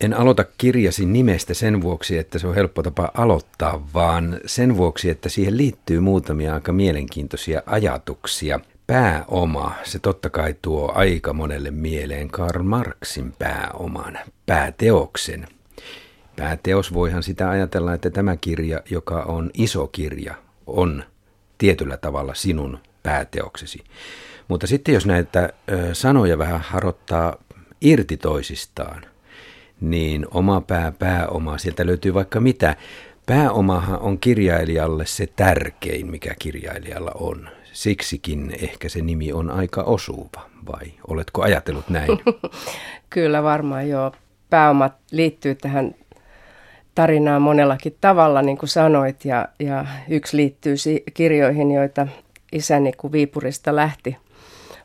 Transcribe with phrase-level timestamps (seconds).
[0.00, 5.10] En aloita kirjasi nimestä sen vuoksi, että se on helppo tapa aloittaa, vaan sen vuoksi,
[5.10, 8.60] että siihen liittyy muutamia aika mielenkiintoisia ajatuksia.
[8.86, 15.48] Pääoma, se totta kai tuo aika monelle mieleen Karl Marxin pääoman, pääteoksen.
[16.36, 20.34] Pääteos voihan sitä ajatella, että tämä kirja, joka on iso kirja,
[20.66, 21.04] on
[21.58, 23.84] tietyllä tavalla sinun pääteoksesi.
[24.48, 25.52] Mutta sitten jos näitä
[25.92, 27.36] sanoja vähän harottaa
[27.80, 29.02] irti toisistaan,
[29.80, 32.76] niin oma pää, pääoma, sieltä löytyy vaikka mitä.
[33.26, 37.48] Pääomahan on kirjailijalle se tärkein, mikä kirjailijalla on.
[37.72, 42.08] Siksikin ehkä se nimi on aika osuva, vai oletko ajatellut näin?
[43.10, 44.12] Kyllä varmaan joo.
[44.50, 45.94] Pääomat liittyy tähän
[46.94, 50.74] tarinaan monellakin tavalla, niin kuin sanoit, ja, ja yksi liittyy
[51.14, 52.06] kirjoihin, joita
[52.52, 54.16] isäni, kun Viipurista lähti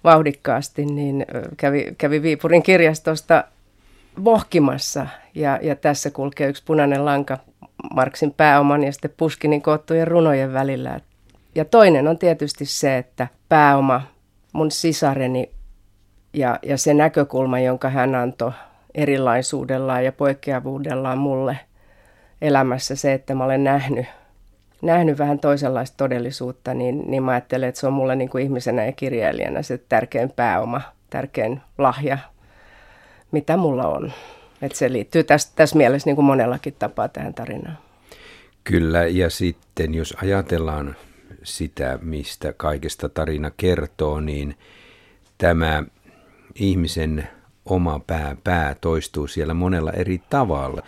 [0.04, 1.26] vauhdikkaasti, niin
[1.58, 3.44] kävi, kävi Viipurin kirjastosta
[4.24, 5.08] vohkimassa.
[5.36, 7.38] Ja, ja tässä kulkee yksi punainen lanka
[7.94, 11.00] Marksin pääoman ja sitten Puskinin koottujen runojen välillä.
[11.56, 14.02] Ja toinen on tietysti se, että pääoma,
[14.54, 15.52] mun sisareni
[16.34, 18.52] ja, ja se näkökulma, jonka hän antoi
[18.96, 21.60] erilaisuudellaan ja poikkeavuudellaan mulle
[22.42, 24.06] elämässä, se, että mä olen nähnyt,
[24.82, 28.86] nähnyt vähän toisenlaista todellisuutta, niin, niin mä ajattelen, että se on mulle niin kuin ihmisenä
[28.86, 32.18] ja kirjailijana se tärkein pääoma, tärkein lahja,
[33.34, 34.12] mitä mulla on.
[34.62, 37.78] Että se liittyy tässä, tässä mielessä niin kuin monellakin tapaa tähän tarinaan.
[38.64, 40.96] Kyllä, ja sitten jos ajatellaan
[41.44, 44.56] sitä, mistä kaikesta tarina kertoo, niin
[45.38, 45.84] tämä
[46.56, 47.28] ihmisen
[47.66, 50.82] oma pää, pää toistuu siellä monella eri tavalla.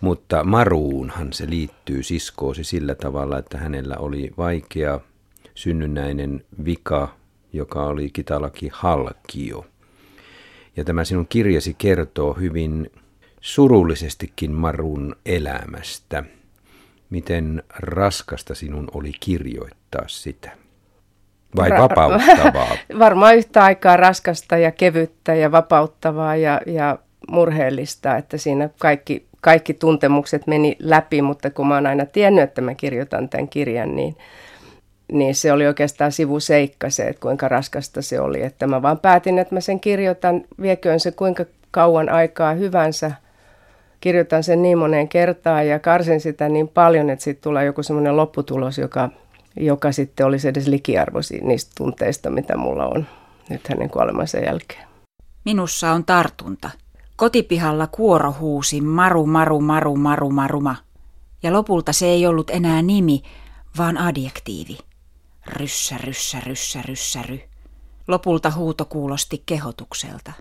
[0.00, 5.00] Mutta Maruunhan se liittyy siskoosi sillä tavalla, että hänellä oli vaikea
[5.54, 7.14] synnynnäinen vika,
[7.52, 9.66] joka oli kitalaki halkio.
[10.76, 12.90] Ja tämä sinun kirjasi kertoo hyvin
[13.40, 16.24] surullisestikin Marun elämästä.
[17.10, 20.50] Miten raskasta sinun oli kirjoittaa sitä?
[21.56, 22.76] Vai Ra- vapauttavaa?
[22.98, 26.98] Varmaan yhtä aikaa raskasta ja kevyttä ja vapauttavaa ja, ja
[27.30, 32.60] murheellista, että siinä kaikki, kaikki tuntemukset meni läpi, mutta kun mä oon aina tiennyt, että
[32.60, 34.16] mä kirjoitan tämän kirjan, niin–
[35.12, 38.42] niin se oli oikeastaan sivuseikka se, että kuinka raskasta se oli.
[38.42, 43.12] Että mä vaan päätin, että mä sen kirjoitan, vieköön se kuinka kauan aikaa hyvänsä.
[44.00, 48.16] Kirjoitan sen niin moneen kertaan ja karsin sitä niin paljon, että siitä tulee joku semmoinen
[48.16, 49.08] lopputulos, joka,
[49.56, 53.06] joka sitten olisi edes likiarvoisi niistä tunteista, mitä mulla on
[53.48, 54.88] nyt hänen kuolemansa jälkeen.
[55.44, 56.70] Minussa on tartunta.
[57.16, 60.76] Kotipihalla kuoro huusi maru, maru, maru, maru, maruma.
[61.42, 63.22] Ja lopulta se ei ollut enää nimi,
[63.78, 64.78] vaan adjektiivi.
[65.46, 67.40] Ryssä, ryssä, ryssä, ryssäry.
[68.08, 70.32] Lopulta huuto kuulosti kehotukselta.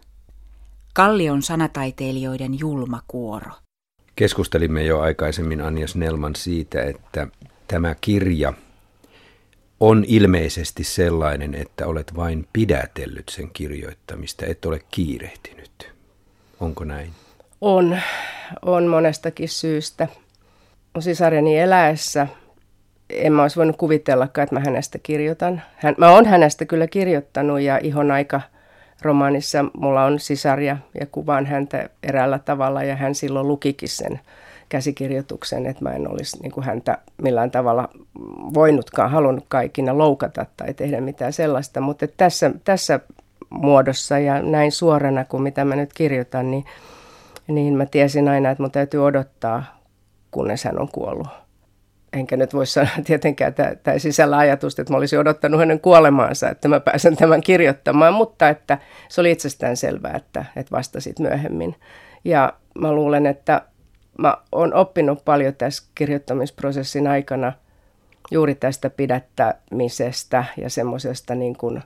[0.93, 3.51] Kallion sanataiteilijoiden julma kuoro.
[4.15, 7.27] Keskustelimme jo aikaisemmin Anja Snellman siitä, että
[7.67, 8.53] tämä kirja
[9.79, 15.93] on ilmeisesti sellainen, että olet vain pidätellyt sen kirjoittamista, et ole kiirehtinyt.
[16.59, 17.11] Onko näin?
[17.61, 17.99] On,
[18.61, 20.07] on monestakin syystä.
[20.99, 22.27] Sisareni eläessä
[23.13, 25.61] en mä olisi voinut kuvitellakaan, että mä hänestä kirjoitan.
[25.75, 28.41] Hän, mä oon hänestä kyllä kirjoittanut ja Ihon aika
[29.01, 29.65] romaanissa.
[29.77, 34.19] Mulla on sisaria ja kuvaan häntä eräällä tavalla ja hän silloin lukikin sen
[34.69, 37.89] käsikirjoituksen, että mä en olisi niin kuin häntä millään tavalla
[38.53, 42.99] voinutkaan, halunnut kaikina loukata tai tehdä mitään sellaista, mutta tässä, tässä
[43.49, 46.65] muodossa ja näin suorana kuin mitä mä nyt kirjoitan, niin,
[47.47, 49.63] niin mä tiesin aina, että mun täytyy odottaa,
[50.31, 51.27] kunnes hän on kuollut
[52.13, 56.67] enkä nyt voi sanoa tietenkään, tämä sisällä ajatusta, että mä olisin odottanut hänen kuolemaansa, että
[56.67, 58.77] mä pääsen tämän kirjoittamaan, mutta että
[59.09, 61.75] se oli itsestään selvää, että, että vastasit myöhemmin.
[62.25, 63.61] Ja mä luulen, että
[64.17, 67.53] mä oon oppinut paljon tässä kirjoittamisprosessin aikana
[68.31, 71.81] juuri tästä pidättämisestä ja semmoisesta niin kuin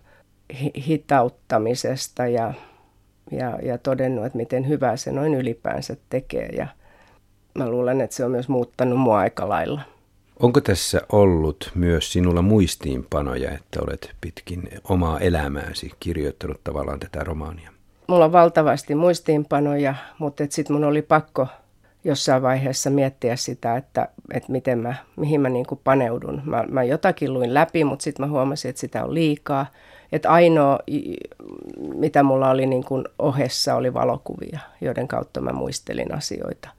[0.87, 2.53] hitauttamisesta ja,
[3.31, 6.45] ja, ja todennut, että miten hyvää se noin ylipäänsä tekee.
[6.45, 6.67] Ja
[7.55, 9.94] mä luulen, että se on myös muuttanut mua aika lailla.
[10.39, 17.71] Onko tässä ollut myös sinulla muistiinpanoja, että olet pitkin omaa elämääsi kirjoittanut tavallaan tätä romaania?
[18.07, 21.47] Mulla on valtavasti muistiinpanoja, mutta sitten mun oli pakko
[22.03, 26.41] jossain vaiheessa miettiä sitä, että, että miten mä, mihin mä niin paneudun.
[26.45, 29.65] Mä, mä jotakin luin läpi, mutta sitten mä huomasin, että sitä on liikaa.
[30.11, 30.79] Että ainoa,
[31.95, 32.85] mitä mulla oli niin
[33.19, 36.69] ohessa, oli valokuvia, joiden kautta mä muistelin asioita.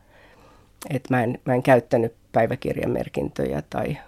[0.91, 3.99] Että mä en, mä en käyttänyt päiväkirjamerkintöjä tai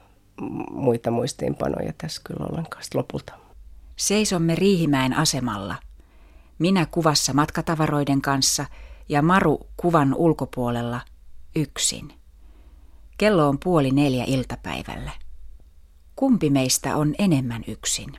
[0.70, 3.32] muita muistiinpanoja tässä kyllä ollenkaan lopulta.
[3.96, 5.74] Seisomme Riihimäen asemalla.
[6.58, 8.66] Minä kuvassa matkatavaroiden kanssa
[9.08, 11.00] ja Maru kuvan ulkopuolella
[11.56, 12.12] yksin.
[13.18, 15.10] Kello on puoli neljä iltapäivällä.
[16.16, 18.12] Kumpi meistä on enemmän yksin?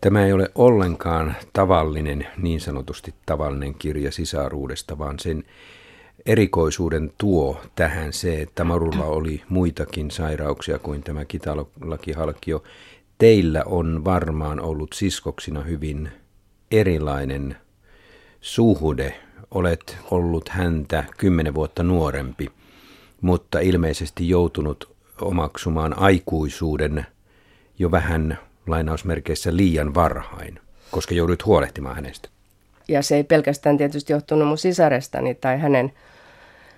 [0.00, 5.44] Tämä ei ole ollenkaan tavallinen, niin sanotusti tavallinen kirja sisaruudesta, vaan sen
[6.26, 12.62] erikoisuuden tuo tähän se, että Marulla oli muitakin sairauksia kuin tämä kitalakihalkio.
[13.18, 16.10] Teillä on varmaan ollut siskoksina hyvin
[16.70, 17.56] erilainen
[18.40, 19.14] suhde.
[19.50, 22.50] Olet ollut häntä kymmenen vuotta nuorempi,
[23.20, 27.06] mutta ilmeisesti joutunut omaksumaan aikuisuuden
[27.78, 30.60] jo vähän lainausmerkeissä liian varhain,
[30.90, 32.28] koska joudut huolehtimaan hänestä.
[32.88, 35.92] Ja se ei pelkästään tietysti johtunut mun sisarestani tai hänen,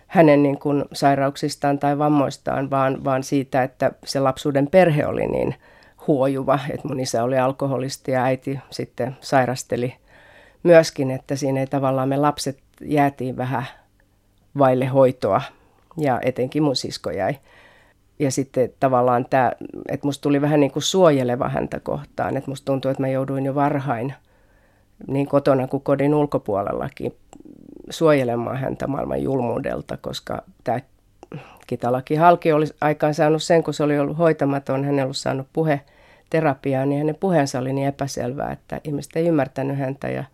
[0.06, 5.54] hänen niin kuin sairauksistaan tai vammoistaan, vaan, vaan siitä, että se lapsuuden perhe oli niin
[6.06, 9.94] huojuva, että mun isä oli alkoholisti ja äiti sitten sairasteli
[10.62, 13.64] myöskin, että siinä ei tavallaan me lapset jäätiin vähän
[14.58, 15.42] vaille hoitoa
[15.96, 17.36] ja etenkin mun sisko jäi.
[18.18, 19.52] Ja sitten tavallaan tämä,
[19.88, 23.44] että musta tuli vähän niin kuin suojeleva häntä kohtaan, että musta tuntuu, että mä jouduin
[23.44, 24.14] jo varhain
[25.06, 27.16] niin kotona kuin kodin ulkopuolellakin
[27.90, 30.80] suojelemaan häntä maailman julmuudelta, koska tämä
[31.66, 35.46] Kitalaki Halki oli aikaan saanut sen, kun se oli ollut hoitamaton, hän ei ollut saanut
[35.52, 40.24] puheterapiaa, niin hänen puheensa oli niin epäselvää, että ihmiset ei ymmärtänyt häntä ja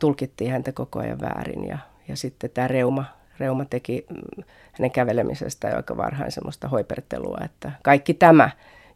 [0.00, 1.68] tulkittiin häntä koko ajan väärin.
[1.68, 1.78] Ja,
[2.08, 3.04] ja sitten tämä reuma,
[3.38, 4.06] reuma teki
[4.72, 8.50] hänen kävelemisestä aika varhain semmoista hoipertelua, että kaikki tämä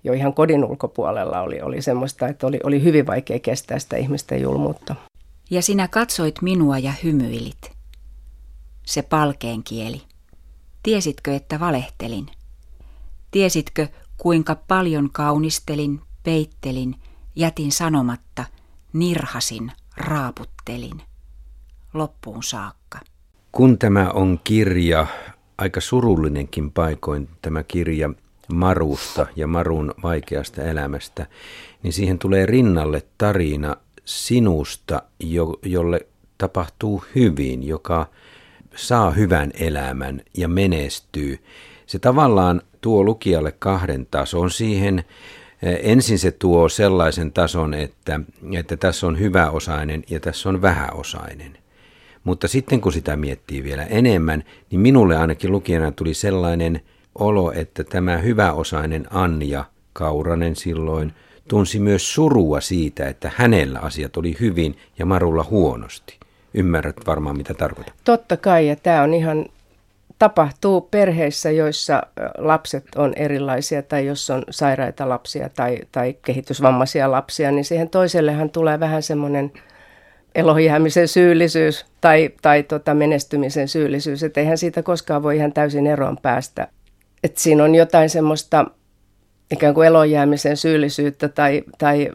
[0.05, 4.43] jo ihan kodin ulkopuolella oli, oli semmoista, että oli, oli hyvin vaikea kestää sitä ihmisten
[4.43, 4.95] julmuutta.
[5.51, 7.73] Ja sinä katsoit minua ja hymyilit.
[8.87, 10.03] Se palkeen kieli.
[10.83, 12.27] Tiesitkö, että valehtelin?
[13.31, 13.87] Tiesitkö,
[14.17, 16.95] kuinka paljon kaunistelin, peittelin,
[17.37, 18.45] jätin sanomatta,
[18.93, 21.03] nirhasin, raaputtelin.
[21.95, 22.99] Loppuun saakka.
[23.53, 25.07] Kun tämä on kirja
[25.59, 28.11] aika surullinenkin paikoin tämä kirja
[28.53, 31.27] Marusta ja Marun vaikeasta elämästä,
[31.83, 36.07] niin siihen tulee rinnalle tarina sinusta, jo, jolle
[36.39, 38.07] tapahtuu hyvin, joka
[38.77, 41.39] saa hyvän elämän ja menestyy.
[41.87, 45.05] Se tavallaan tuo lukijalle kahden tason siihen.
[45.63, 48.21] Ensin se tuo sellaisen tason, että,
[48.59, 51.59] että tässä on hyväosainen ja tässä on vähäosainen.
[52.25, 56.81] Mutta sitten kun sitä miettii vielä enemmän, niin minulle ainakin lukijana tuli sellainen
[57.15, 61.13] olo, että tämä hyväosainen Anja Kauranen silloin
[61.51, 66.19] tunsi myös surua siitä, että hänellä asiat oli hyvin ja Marulla huonosti.
[66.55, 67.95] Ymmärrät varmaan, mitä tarkoitan.
[68.05, 69.47] Totta kai, ja tämä on ihan
[70.19, 72.03] tapahtuu perheissä, joissa
[72.39, 78.51] lapset on erilaisia tai jos on sairaita lapsia tai, tai kehitysvammaisia lapsia, niin siihen toisellehan
[78.51, 79.53] tulee vähän semmoinen–
[80.35, 86.19] elohjäämisen syyllisyys tai, tai tota menestymisen syyllisyys, että eihän siitä koskaan voi ihan täysin eroon
[86.23, 86.69] päästä.
[87.25, 88.67] Et siinä on jotain semmoista
[89.51, 92.09] ikään kuin elohjäämisen syyllisyyttä tai, tai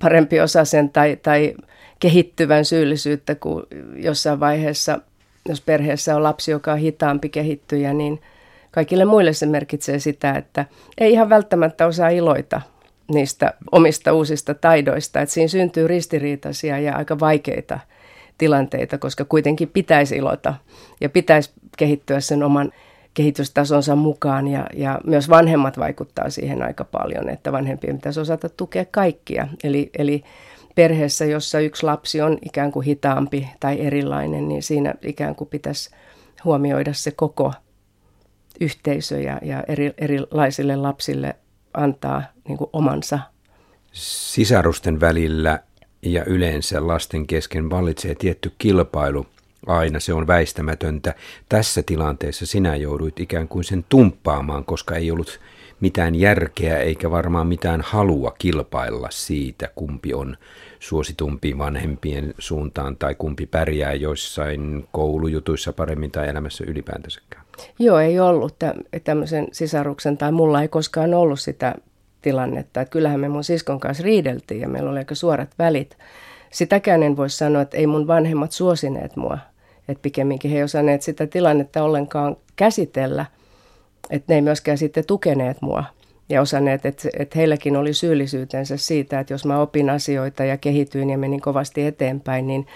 [0.00, 1.54] parempi osasen tai, tai
[2.00, 3.66] kehittyvän syyllisyyttä, kun
[3.96, 4.98] jossain vaiheessa,
[5.48, 8.20] jos perheessä on lapsi, joka on hitaampi kehittyjä, niin
[8.70, 10.64] kaikille muille se merkitsee sitä, että
[10.98, 12.60] ei ihan välttämättä osaa iloita
[13.12, 15.20] niistä omista uusista taidoista.
[15.20, 17.80] Että siinä syntyy ristiriitaisia ja aika vaikeita
[18.38, 20.54] tilanteita, koska kuitenkin pitäisi ilota
[21.00, 22.72] ja pitäisi kehittyä sen oman
[23.16, 28.84] kehitystasonsa mukaan ja, ja myös vanhemmat vaikuttaa siihen aika paljon, että vanhempien pitäisi osata tukea
[28.84, 29.48] kaikkia.
[29.64, 30.24] Eli, eli
[30.74, 35.90] perheessä, jossa yksi lapsi on ikään kuin hitaampi tai erilainen, niin siinä ikään kuin pitäisi
[36.44, 37.52] huomioida se koko
[38.60, 41.36] yhteisö ja, ja eri, erilaisille lapsille
[41.74, 43.18] antaa niin kuin omansa.
[43.92, 45.60] Sisarusten välillä
[46.02, 49.26] ja yleensä lasten kesken vallitsee tietty kilpailu.
[49.66, 51.14] Aina se on väistämätöntä.
[51.48, 55.40] Tässä tilanteessa sinä jouduit ikään kuin sen tumppaamaan, koska ei ollut
[55.80, 60.36] mitään järkeä eikä varmaan mitään halua kilpailla siitä, kumpi on
[60.78, 67.44] suositumpi vanhempien suuntaan tai kumpi pärjää joissain koulujutuissa paremmin tai elämässä ylipäätänsäkään.
[67.78, 68.56] Joo, ei ollut
[69.04, 71.74] tämmöisen sisaruksen tai mulla ei koskaan ollut sitä
[72.22, 72.80] tilannetta.
[72.80, 75.98] Että kyllähän me mun siskon kanssa riideltiin ja meillä oli aika suorat välit.
[76.50, 79.38] Sitäkään en voi sanoa, että ei mun vanhemmat suosineet mua.
[79.88, 83.26] Että pikemminkin he ei osanneet sitä tilannetta ollenkaan käsitellä.
[84.10, 85.84] Että ne ei myöskään sitten tukeneet mua
[86.28, 91.10] ja osanneet, että, että heilläkin oli syyllisyytensä siitä, että jos mä opin asioita ja kehityin
[91.10, 92.66] ja menin kovasti eteenpäin, niin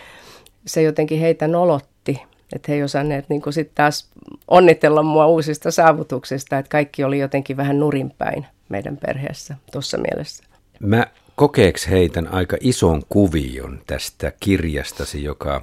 [0.67, 2.23] se jotenkin heitä nolotti.
[2.52, 4.11] Että he ei osanneet niin sitten taas
[4.49, 10.45] onnitella mua uusista saavutuksista, että kaikki oli jotenkin vähän nurinpäin meidän perheessä tuossa mielessä.
[10.81, 15.62] Mä kokeeks heitän aika ison kuvion tästä kirjastasi, joka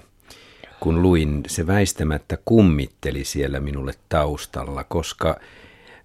[0.79, 5.39] kun luin, se väistämättä kummitteli siellä minulle taustalla, koska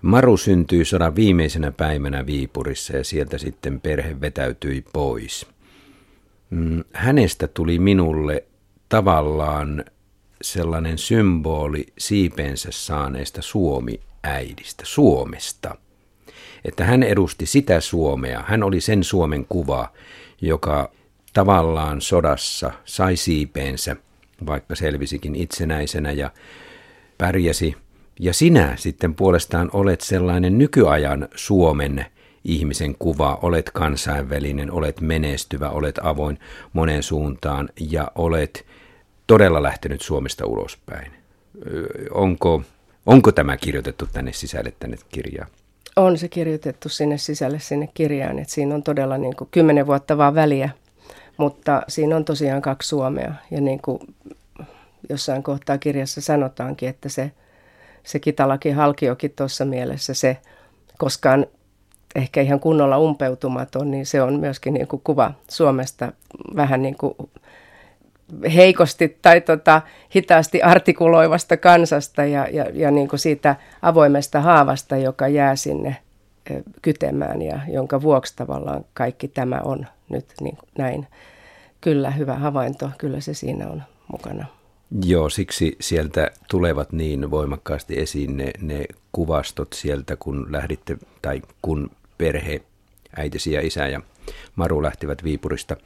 [0.02, 5.46] Maru syntyi sodan viimeisenä päivänä Viipurissa ja sieltä sitten perhe vetäytyi pois.
[6.50, 8.44] Mm, hänestä tuli minulle
[8.88, 9.84] tavallaan
[10.42, 15.76] sellainen symboli siipeensä saaneesta Suomi-äidistä, Suomesta.
[16.64, 19.92] Että hän edusti sitä Suomea, hän oli sen Suomen kuva,
[20.40, 20.90] joka
[21.32, 23.96] tavallaan sodassa sai siipeensä,
[24.46, 26.30] vaikka selvisikin itsenäisenä ja
[27.18, 27.74] pärjäsi.
[28.20, 32.06] Ja sinä sitten puolestaan olet sellainen nykyajan Suomen
[32.44, 36.38] ihmisen kuva, olet kansainvälinen, olet menestyvä, olet avoin
[36.72, 38.66] moneen suuntaan ja olet
[39.26, 41.12] todella lähtenyt Suomesta ulospäin.
[42.10, 42.62] Onko,
[43.06, 45.50] onko tämä kirjoitettu tänne sisälle tänne kirjaan?
[45.96, 50.18] On se kirjoitettu sinne sisälle sinne kirjaan, että siinä on todella niin kuin kymmenen vuotta
[50.18, 50.70] vaan väliä,
[51.36, 53.34] mutta siinä on tosiaan kaksi Suomea.
[53.50, 53.98] Ja niin kuin
[55.08, 57.32] jossain kohtaa kirjassa sanotaankin, että se,
[58.02, 60.36] se Kitalaki halkiokin tuossa mielessä se
[60.98, 61.46] koskaan
[62.14, 66.12] ehkä ihan kunnolla umpeutumaton, niin se on myöskin niin kuin kuva Suomesta
[66.56, 67.14] vähän niin kuin
[68.54, 69.82] heikosti tai tota,
[70.14, 75.96] hitaasti artikuloivasta kansasta ja, ja, ja niin kuin siitä avoimesta haavasta, joka jää sinne
[76.82, 81.06] kytemään ja jonka vuoksi tavallaan kaikki tämä on nyt niin kuin näin.
[81.80, 83.82] Kyllä, hyvä havainto, kyllä se siinä on
[84.12, 84.46] mukana.
[85.04, 91.90] Joo, siksi sieltä tulevat niin voimakkaasti esiin ne, ne kuvastot sieltä, kun lähditte, tai kun
[92.18, 92.62] perhe,
[93.16, 94.00] äitisi ja isä ja
[94.56, 95.76] Maru lähtivät Viipurista.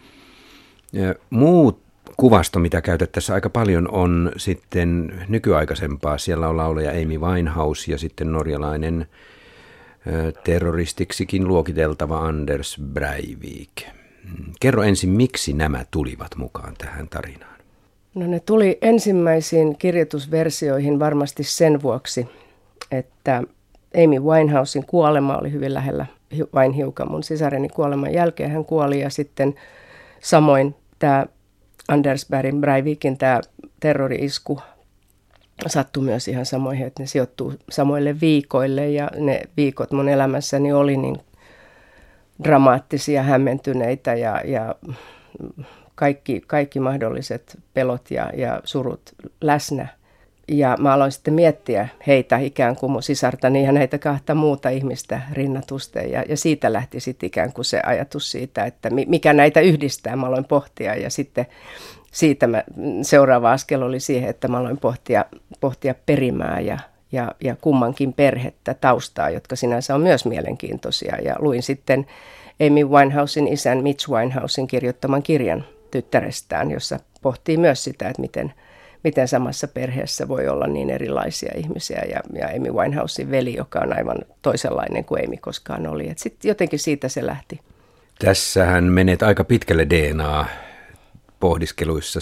[1.30, 1.80] Muut
[2.16, 6.18] kuvasto, mitä käytät tässä aika paljon, on sitten nykyaikaisempaa.
[6.18, 9.06] Siellä on laulaja Amy Winehouse ja sitten norjalainen
[10.44, 13.82] terroristiksikin luokiteltava Anders Breivik.
[14.60, 17.56] Kerro ensin, miksi nämä tulivat mukaan tähän tarinaan?
[18.14, 22.28] No ne tuli ensimmäisiin kirjoitusversioihin varmasti sen vuoksi,
[22.90, 23.42] että
[24.04, 26.06] Amy Winehousein kuolema oli hyvin lähellä
[26.54, 28.50] vain hiukan mun sisareni kuoleman jälkeen.
[28.50, 29.54] Hän kuoli ja sitten
[30.20, 31.26] samoin tämä
[31.88, 32.26] Anders
[32.60, 33.40] Breivikin tämä
[33.80, 34.60] terrori-isku
[35.66, 40.96] sattui myös ihan samoihin, että ne sijoittuu samoille viikoille ja ne viikot mun elämässäni oli
[40.96, 41.16] niin
[42.44, 44.74] dramaattisia, hämmentyneitä ja, ja
[45.94, 49.00] kaikki, kaikki mahdolliset pelot ja, ja surut
[49.40, 49.88] läsnä.
[50.48, 55.20] Ja mä aloin sitten miettiä heitä ikään kuin mun sisartani ja näitä kahta muuta ihmistä
[55.32, 56.10] rinnatusten.
[56.10, 60.16] Ja, ja siitä lähti sitten ikään kuin se ajatus siitä, että mikä näitä yhdistää.
[60.16, 61.46] Mä aloin pohtia ja sitten
[62.12, 62.64] siitä mä,
[63.02, 65.24] seuraava askel oli siihen, että mä aloin pohtia,
[65.60, 66.78] pohtia perimää ja,
[67.12, 71.16] ja, ja kummankin perhettä, taustaa, jotka sinänsä on myös mielenkiintoisia.
[71.24, 72.06] Ja luin sitten
[72.66, 78.52] Amy Winehousein isän Mitch Winehousein kirjoittaman kirjan tyttärestään, jossa pohtii myös sitä, että miten–
[79.06, 82.02] miten samassa perheessä voi olla niin erilaisia ihmisiä.
[82.10, 86.12] Ja, ja Amy Winehousein veli, joka on aivan toisenlainen kuin Amy koskaan oli.
[86.16, 87.60] Sitten jotenkin siitä se lähti.
[88.18, 90.46] Tässähän menet aika pitkälle DNA
[91.46, 92.20] pohdiskeluissa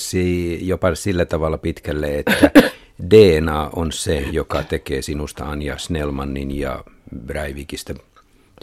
[0.61, 2.51] jopa sillä tavalla pitkälle, että
[3.11, 6.85] DNA on se, joka tekee sinusta Anja Snellmanin ja
[7.27, 7.95] Breivikistä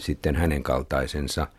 [0.00, 1.46] sitten hänen kaltaisensa–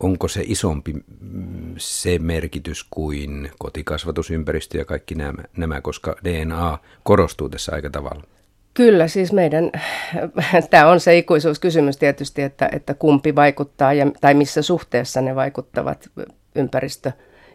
[0.00, 7.48] onko se isompi mm, se merkitys kuin kotikasvatusympäristö ja kaikki nämä, nämä, koska DNA korostuu
[7.48, 8.22] tässä aika tavalla?
[8.74, 9.70] Kyllä, siis meidän,
[10.70, 16.10] tämä on se ikuisuuskysymys tietysti, että, että kumpi vaikuttaa ja, tai missä suhteessa ne vaikuttavat
[16.54, 17.12] ympäristö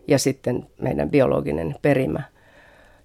[0.07, 2.23] ja sitten meidän biologinen perimä.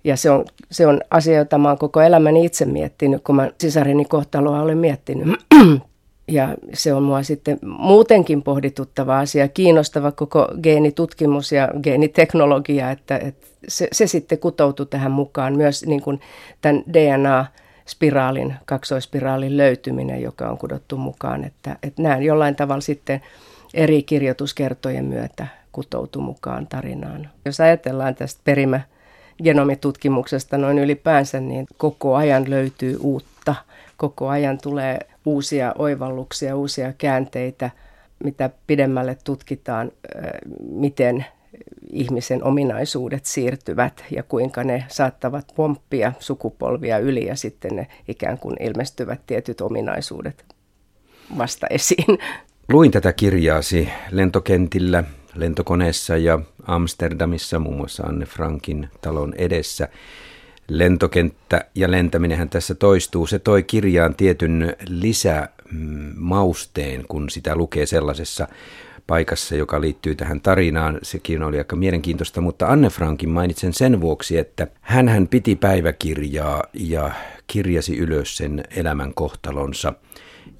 [0.04, 3.50] Ja se on, se on asia, jota mä oon koko elämäni itse miettinyt, kun mä
[3.60, 5.28] sisarini kohtaloa olen miettinyt
[6.28, 13.46] ja se on mua sitten muutenkin pohdituttava asia, kiinnostava koko geenitutkimus ja geeniteknologia, että, että
[13.68, 16.20] se, se sitten kutoutuu tähän mukaan myös niin kuin
[16.60, 23.20] tämän DNA-spiraalin, kaksoispiraalin löytyminen, joka on kudottu mukaan, että, että nämä jollain tavalla sitten
[23.74, 25.46] eri kirjoituskertojen myötä
[25.76, 27.30] kutoutu mukaan tarinaan.
[27.44, 28.80] Jos ajatellaan tästä perimä
[29.44, 33.54] genomitutkimuksesta noin ylipäänsä, niin koko ajan löytyy uutta.
[33.96, 37.70] Koko ajan tulee uusia oivalluksia, uusia käänteitä,
[38.24, 39.92] mitä pidemmälle tutkitaan,
[40.60, 41.26] miten
[41.90, 48.56] ihmisen ominaisuudet siirtyvät ja kuinka ne saattavat pomppia sukupolvia yli ja sitten ne ikään kuin
[48.60, 50.44] ilmestyvät tietyt ominaisuudet
[51.38, 52.18] vasta esiin.
[52.72, 55.04] Luin tätä kirjaasi lentokentillä,
[55.36, 59.88] lentokoneessa ja Amsterdamissa, muun muassa Anne Frankin talon edessä
[60.68, 63.26] lentokenttä ja lentäminenhän tässä toistuu.
[63.26, 68.48] Se toi kirjaan tietyn lisämausteen, kun sitä lukee sellaisessa
[69.06, 70.98] paikassa, joka liittyy tähän tarinaan.
[71.02, 77.10] Sekin oli aika mielenkiintoista, mutta Anne Frankin mainitsen sen vuoksi, että hän piti päiväkirjaa ja
[77.46, 79.92] kirjasi ylös sen elämän kohtalonsa.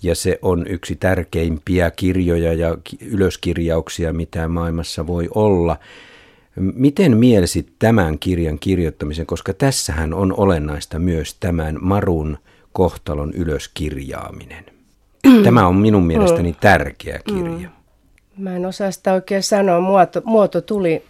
[0.03, 5.77] Ja se on yksi tärkeimpiä kirjoja ja ylöskirjauksia, mitä maailmassa voi olla.
[6.57, 12.39] Miten mielsit tämän kirjan kirjoittamisen, koska tässähän on olennaista myös tämän Marun
[12.73, 14.65] kohtalon ylöskirjaaminen.
[15.45, 16.59] Tämä on minun mielestäni mm.
[16.61, 17.69] tärkeä kirja.
[17.69, 18.45] Mm.
[18.45, 19.81] Mä en osaa sitä oikein sanoa.
[19.81, 21.03] Muoto, muoto tuli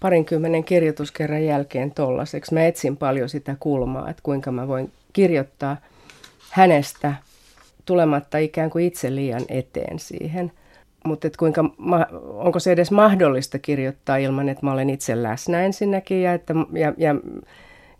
[0.00, 2.54] parinkymmenen kirjoituskerran jälkeen tollaiseksi.
[2.54, 5.76] Mä etsin paljon sitä kulmaa, että kuinka mä voin kirjoittaa
[6.50, 7.14] hänestä
[7.88, 10.52] tulematta ikään kuin itse liian eteen siihen.
[11.04, 11.64] Mutta kuinka,
[12.24, 16.92] onko se edes mahdollista kirjoittaa ilman, että mä olen itse läsnä ensinnäkin ja, että, ja,
[16.96, 17.14] ja,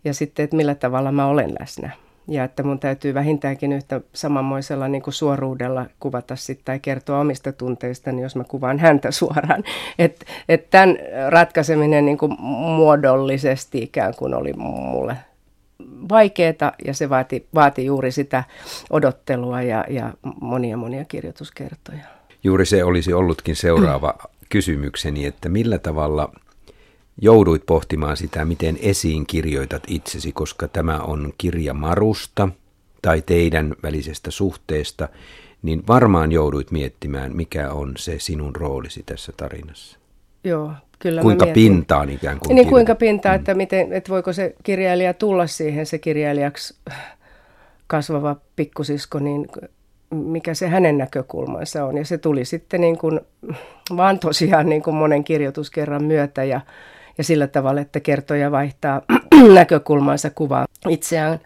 [0.04, 1.90] ja sitten, että millä tavalla mä olen läsnä.
[2.28, 7.52] Ja että mun täytyy vähintäänkin yhtä samanmoisella niin kuin suoruudella kuvata sitten tai kertoa omista
[7.52, 9.64] tunteistani, jos mä kuvaan häntä suoraan.
[9.98, 10.96] Että et tämän
[11.28, 15.16] ratkaiseminen niin kuin muodollisesti ikään kuin oli mulle
[16.08, 18.44] vaikeaa ja se vaati, vaati juuri sitä
[18.90, 22.04] odottelua ja, ja monia monia kirjoituskertoja.
[22.44, 24.14] Juuri se olisi ollutkin seuraava
[24.48, 26.32] kysymykseni, että millä tavalla
[27.20, 32.48] jouduit pohtimaan sitä, miten esiin kirjoitat itsesi, koska tämä on kirja Marusta
[33.02, 35.08] tai teidän välisestä suhteesta,
[35.62, 39.98] niin varmaan jouduit miettimään, mikä on se sinun roolisi tässä tarinassa.
[40.44, 42.54] Joo, kyllä Kuinka pintaan ikään kuin?
[42.54, 43.38] Niin, kuinka pintaa, mm.
[43.38, 46.74] että, miten, että voiko se kirjailija tulla siihen, se kirjailijaksi
[47.86, 49.46] kasvava pikkusisko, niin
[50.10, 51.96] mikä se hänen näkökulmansa on.
[51.96, 53.20] Ja se tuli sitten niin kuin,
[53.96, 56.60] vaan tosiaan niin kuin monen kirjoituskerran myötä ja,
[57.18, 59.02] ja sillä tavalla, että kertoja vaihtaa
[59.54, 61.38] näkökulmansa kuvaa itseään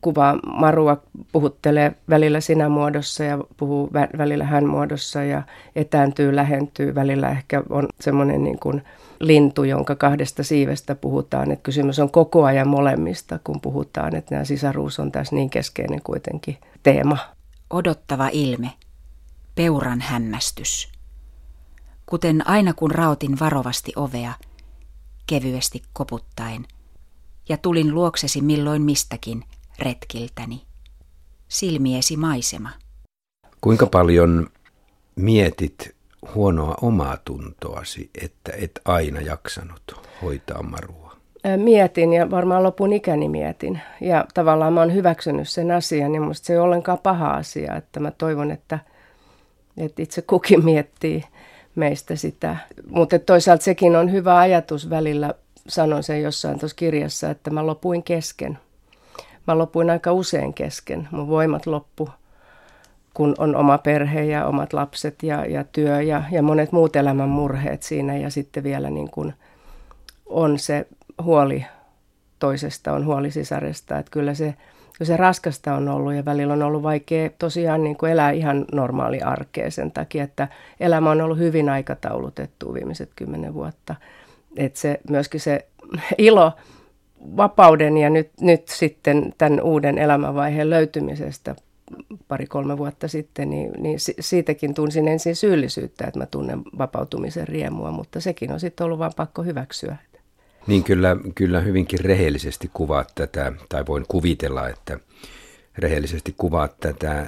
[0.00, 5.42] kuvaa Marua puhuttelee välillä sinä muodossa ja puhuu vä- välillä hän muodossa ja
[5.76, 6.94] etääntyy, lähentyy.
[6.94, 8.82] Välillä ehkä on semmoinen niin kuin
[9.20, 11.50] lintu, jonka kahdesta siivestä puhutaan.
[11.50, 16.02] Että kysymys on koko ajan molemmista, kun puhutaan, että nämä sisaruus on tässä niin keskeinen
[16.02, 17.18] kuitenkin teema.
[17.70, 18.70] Odottava ilme.
[19.54, 20.92] Peuran hämmästys.
[22.06, 24.32] Kuten aina kun rautin varovasti ovea,
[25.26, 26.64] kevyesti koputtaen,
[27.48, 29.44] ja tulin luoksesi milloin mistäkin
[29.78, 30.62] retkiltäni.
[31.48, 32.70] Silmiesi maisema.
[33.60, 34.46] Kuinka paljon
[35.16, 35.94] mietit
[36.34, 41.16] huonoa omaa tuntoasi, että et aina jaksanut hoitaa marua?
[41.56, 43.80] Mietin ja varmaan lopun ikäni mietin.
[44.00, 47.76] Ja tavallaan mä oon hyväksynyt sen asian, niin musta se ei ole ollenkaan paha asia.
[47.76, 48.78] Että mä toivon, että,
[49.76, 51.24] että itse kukin miettii
[51.74, 52.56] meistä sitä.
[52.90, 55.34] Mutta toisaalta sekin on hyvä ajatus välillä,
[55.68, 58.58] sanon sen jossain tuossa kirjassa, että mä lopuin kesken.
[59.46, 61.08] Mä lopuin aika usein kesken.
[61.10, 62.08] Mun voimat loppu,
[63.14, 67.28] kun on oma perhe ja omat lapset ja, ja työ ja, ja monet muut elämän
[67.28, 68.16] murheet siinä.
[68.16, 69.34] Ja sitten vielä niin kuin
[70.26, 70.86] on se
[71.22, 71.66] huoli
[72.38, 73.98] toisesta, on huoli sisaresta.
[73.98, 74.54] Että kyllä se,
[74.98, 78.64] kyllä se raskasta on ollut ja välillä on ollut vaikea tosiaan niin kuin elää ihan
[78.72, 80.48] normaali arkea sen takia, että
[80.80, 83.94] elämä on ollut hyvin aikataulutettu viimeiset kymmenen vuotta.
[84.56, 85.66] Että se, myöskin se
[86.18, 86.52] ilo
[87.36, 91.56] vapauden ja nyt, nyt sitten tämän uuden elämänvaiheen löytymisestä
[92.28, 98.20] pari-kolme vuotta sitten, niin, niin siitäkin tunsin ensin syyllisyyttä, että mä tunnen vapautumisen riemua, mutta
[98.20, 99.96] sekin on sitten ollut vain pakko hyväksyä.
[100.66, 104.98] Niin kyllä, kyllä hyvinkin rehellisesti kuvaat tätä, tai voin kuvitella, että
[105.78, 107.26] rehellisesti kuvaat tätä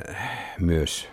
[0.61, 1.09] myös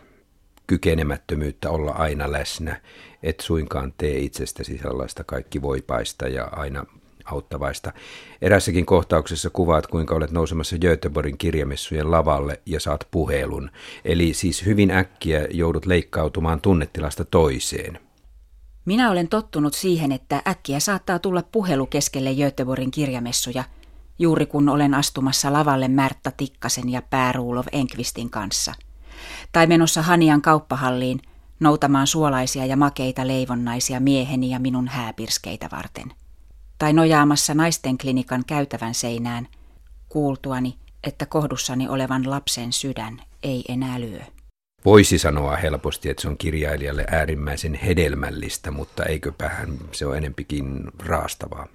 [0.67, 2.81] kykenemättömyyttä olla aina läsnä,
[3.23, 6.85] et suinkaan tee itsestäsi sellaista kaikki voipaista ja aina
[7.25, 7.93] auttavaista.
[8.41, 13.71] Erässäkin kohtauksessa kuvaat, kuinka olet nousemassa Göteborgin kirjamessujen lavalle ja saat puhelun.
[14.05, 17.99] Eli siis hyvin äkkiä joudut leikkautumaan tunnetilasta toiseen.
[18.85, 23.63] Minä olen tottunut siihen, että äkkiä saattaa tulla puhelu keskelle Göteborgin kirjamessuja,
[24.19, 28.73] juuri kun olen astumassa lavalle Märtta Tikkasen ja Pääruulov Enkvistin kanssa.
[29.51, 31.19] Tai menossa Hanian kauppahalliin
[31.59, 36.11] noutamaan suolaisia ja makeita leivonnaisia mieheni ja minun hääpirskeitä varten.
[36.77, 39.47] Tai nojaamassa naisten klinikan käytävän seinään,
[40.09, 44.19] kuultuani, että kohdussani olevan lapsen sydän ei enää lyö.
[44.85, 51.67] Voisi sanoa helposti, että se on kirjailijalle äärimmäisen hedelmällistä, mutta eiköpähän se on enempikin raastavaa.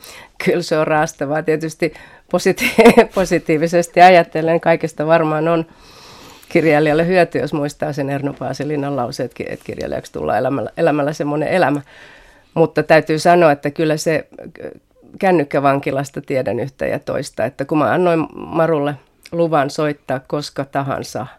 [0.45, 1.43] Kyllä se on raastavaa.
[1.43, 1.95] Tietysti
[2.33, 2.75] positi-
[3.14, 5.67] positiivisesti ajatellen kaikesta varmaan on
[6.48, 11.80] kirjailijalle hyöty, jos muistaa sen Erno Paasilinan lause, että kirjailijaksi tullaan elämällä, elämällä semmoinen elämä.
[12.54, 14.28] Mutta täytyy sanoa, että kyllä se
[15.18, 18.94] kännykkävankilasta tiedän yhtä ja toista, että kun mä annoin Marulle
[19.32, 21.26] luvan soittaa koska tahansa–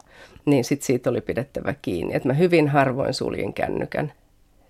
[0.50, 2.16] niin sit siitä oli pidettävä kiinni.
[2.16, 4.14] Että mä hyvin harvoin suljin kännykän.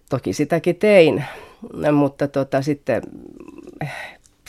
[0.09, 1.23] toki sitäkin tein,
[1.93, 3.01] mutta tota, sitten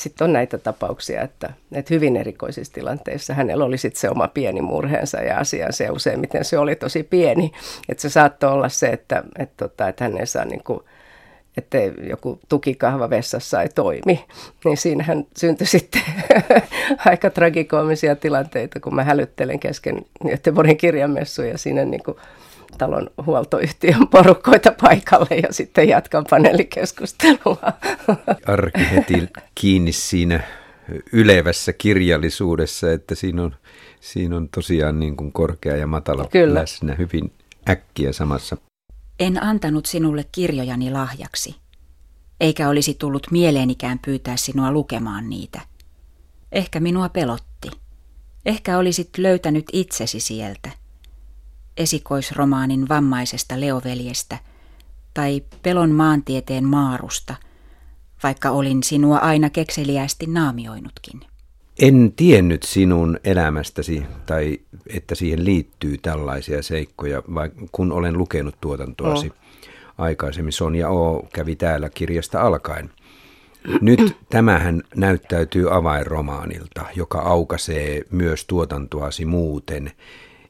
[0.00, 4.62] sitten on näitä tapauksia, että, että hyvin erikoisissa tilanteissa hänellä oli sitten se oma pieni
[4.62, 7.52] murheensa ja asiansa ja useimmiten se oli tosi pieni.
[7.88, 10.80] Että se saattoi olla se, että, että, tota, että hän ei saa niin kuin,
[11.56, 14.24] että joku tukikahva vessassa ei toimi,
[14.64, 16.02] niin siinähän syntyi sitten
[17.06, 22.16] aika tragikoomisia tilanteita, kun mä hälyttelen kesken Göteborgin kirjamessuja siinä niin kuin
[22.78, 27.72] talon huoltoyhtiön porukoita paikalle ja sitten jatkan paneelikeskustelua.
[28.46, 30.40] Arki heti kiinni siinä
[31.12, 33.54] ylevässä kirjallisuudessa, että siinä on,
[34.00, 36.60] siinä on tosiaan niin kuin korkea ja matala Kyllä.
[36.60, 37.32] läsnä hyvin
[37.68, 38.56] äkkiä samassa.
[39.20, 41.56] En antanut sinulle kirjojani lahjaksi,
[42.40, 45.60] eikä olisi tullut mieleenikään pyytää sinua lukemaan niitä.
[46.52, 47.70] Ehkä minua pelotti.
[48.46, 50.79] Ehkä olisit löytänyt itsesi sieltä
[51.80, 54.38] esikoisromaanin vammaisesta leoveljestä
[55.14, 57.34] tai pelon maantieteen maarusta,
[58.22, 61.20] vaikka olin sinua aina kekseliästi naamioinutkin.
[61.80, 69.26] En tiennyt sinun elämästäsi tai että siihen liittyy tällaisia seikkoja, vaikka kun olen lukenut tuotantoasi
[69.26, 69.34] oh.
[69.98, 70.52] aikaisemmin.
[70.52, 71.28] Sonja O.
[71.32, 72.90] kävi täällä kirjasta alkaen.
[73.80, 79.92] Nyt tämähän näyttäytyy avainromaanilta, joka aukaisee myös tuotantoasi muuten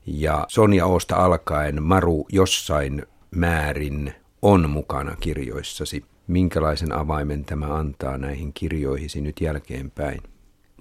[0.07, 6.05] ja Sonja Oosta alkaen Maru jossain määrin on mukana kirjoissasi.
[6.27, 10.21] Minkälaisen avaimen tämä antaa näihin kirjoihisi nyt jälkeenpäin?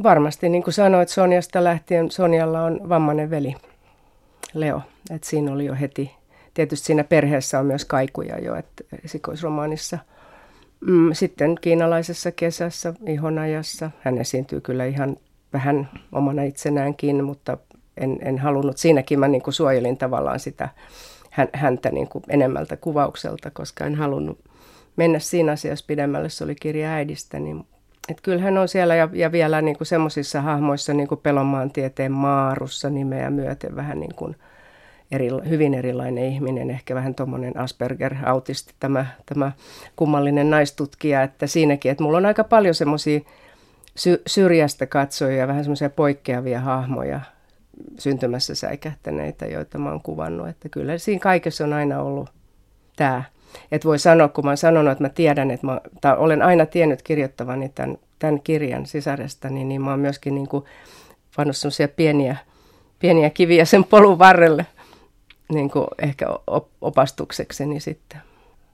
[0.03, 3.55] Varmasti, niin kuin sanoit, Sonjasta lähtien Sonjalla on vammainen veli,
[4.53, 4.81] Leo.
[5.11, 6.11] Et siinä oli jo heti,
[6.53, 9.97] tietysti siinä perheessä on myös kaikuja jo, että esikoisromaanissa.
[10.79, 15.17] Mm, sitten kiinalaisessa kesässä, ihonajassa, hän esiintyy kyllä ihan
[15.53, 17.57] vähän omana itsenäänkin, mutta
[17.99, 20.69] en, en halunnut, siinäkin mä niin kuin suojelin tavallaan sitä
[21.53, 24.39] häntä niin kuin enemmältä kuvaukselta, koska en halunnut
[24.95, 27.65] mennä siinä asiassa pidemmälle, se oli kirja äidistä, niin
[28.09, 31.21] että kyllä hän on siellä ja, ja vielä niin semmoisissa hahmoissa niin kuin
[31.73, 34.35] tieteen maarussa nimeä myöten vähän niin kuin
[35.11, 39.51] eri, hyvin erilainen ihminen, ehkä vähän tuommoinen Asperger-autisti tämä, tämä
[39.95, 43.19] kummallinen naistutkija, että siinäkin, että mulla on aika paljon semmoisia
[43.95, 47.19] sy- syrjästä katsojia, vähän semmoisia poikkeavia hahmoja,
[47.99, 50.47] syntymässä säikähtäneitä, joita mä oon kuvannut.
[50.47, 52.29] Että kyllä siinä kaikessa on aina ollut
[52.95, 53.23] tämä.
[53.71, 56.65] Että voi sanoa, kun mä oon sanonut, että mä tiedän, että mä, tai olen aina
[56.65, 60.65] tiennyt kirjoittavani tämän, tämän kirjan sisaresta, niin, niin mä oon myöskin niin kuin
[61.35, 62.37] pannut semmoisia pieniä,
[62.99, 64.65] pieniä kiviä sen polun varrelle
[65.53, 66.25] niin kuin ehkä
[66.81, 68.21] opastuksekseni sitten.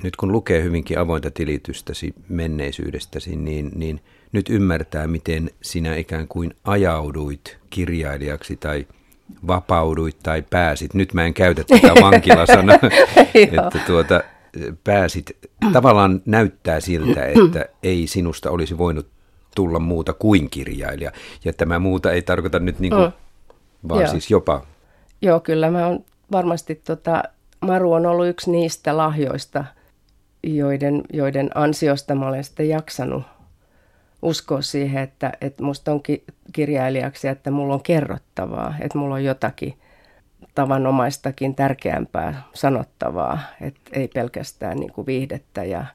[0.04, 6.56] Nyt kun lukee hyvinkin avointa tilitystäsi menneisyydestäsi, niin, niin nyt ymmärtää, miten sinä ikään kuin
[6.64, 8.88] ajauduit kirjailijaksi tai
[9.48, 10.94] vapauduit tai pääsit.
[10.94, 12.80] Nyt mä en käytä tätä vankilasanaa,
[13.34, 14.22] että tuota,
[14.84, 15.38] pääsit.
[15.74, 19.08] Tavallaan näyttää siltä, että ei sinusta olisi voinut
[19.56, 21.12] tulla muuta kuin kirjailija.
[21.46, 23.12] Ja tämä muuta ei tarkoita nyt niin kuin, mm.
[23.90, 24.12] vaan Joo.
[24.12, 24.62] siis jopa.
[25.22, 27.24] Joo, kyllä mä on varmasti, tota,
[27.62, 29.66] Maru on ollut yksi niistä lahjoista,
[30.44, 33.24] joiden, joiden ansiosta mä olen sitten jaksanut
[34.26, 36.02] uskoa siihen, että, että musta on
[36.54, 39.74] kirjailijaksi, että mulla on kerrottavaa, että mulla on jotakin
[40.56, 45.86] tavanomaistakin tärkeämpää sanottavaa, että ei pelkästään niin kuin viihdettä ja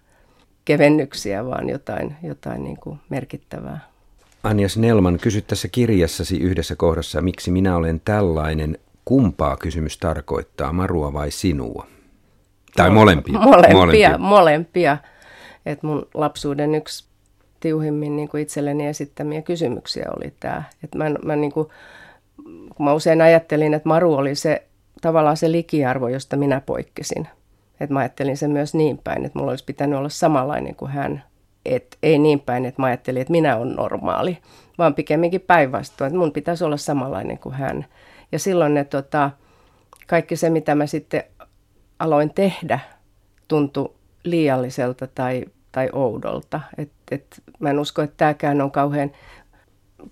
[0.64, 3.80] kevennyksiä, vaan jotain, jotain niin kuin merkittävää.
[4.42, 8.78] Anja Snellman, kysyt tässä kirjassasi yhdessä kohdassa, miksi minä olen tällainen.
[9.04, 11.86] Kumpaa kysymys tarkoittaa, Marua vai sinua?
[12.76, 13.38] Tai molempia?
[13.38, 14.18] Molempia, molempia.
[14.18, 14.96] molempia.
[15.66, 17.09] Et mun lapsuuden yksi
[17.60, 20.62] tiuhimmin niin kuin itselleni esittämiä kysymyksiä oli tämä.
[20.84, 21.68] Että mä, mä, niin kuin,
[22.76, 24.62] kun mä usein ajattelin, että Maru oli se
[25.00, 27.28] tavallaan se likiarvo, josta minä poikkesin.
[27.80, 31.22] Että mä ajattelin sen myös niin päin, että mulla olisi pitänyt olla samanlainen kuin hän.
[31.64, 34.38] Et ei niin päin, että mä ajattelin, että minä olen normaali,
[34.78, 37.86] vaan pikemminkin päinvastoin, että mun pitäisi olla samanlainen kuin hän.
[38.32, 39.30] Ja silloin ne, tota,
[40.06, 41.24] kaikki se, mitä mä sitten
[41.98, 42.78] aloin tehdä,
[43.48, 43.94] tuntui
[44.24, 46.60] liialliselta tai, tai oudolta.
[46.78, 49.10] Et, et, mä en usko, että tämäkään on kauhean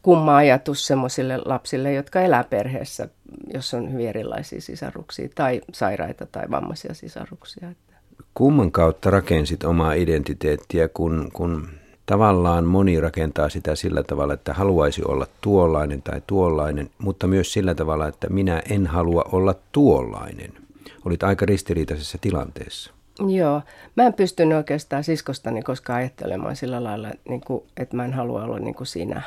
[0.02, 3.08] kumma ajatus sellaisille lapsille, jotka elää perheessä,
[3.54, 7.68] jos on hyvin erilaisia sisaruksia tai sairaita tai vammaisia sisaruksia.
[8.34, 11.68] Kumman kautta rakensit omaa identiteettiä, kun, kun
[12.06, 17.74] tavallaan moni rakentaa sitä sillä tavalla, että haluaisi olla tuollainen tai tuollainen, mutta myös sillä
[17.74, 20.52] tavalla, että minä en halua olla tuollainen–
[21.04, 22.92] olit aika ristiriitaisessa tilanteessa.
[23.26, 23.62] Joo,
[23.96, 28.44] mä en pystynyt oikeastaan siskostani koskaan ajattelemaan sillä lailla, niin kuin, että mä en halua
[28.44, 29.22] olla niin kuin sinä.